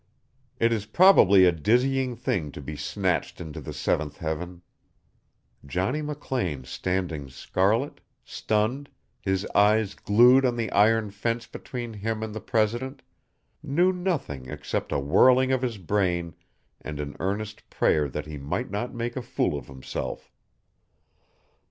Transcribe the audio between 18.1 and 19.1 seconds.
he might not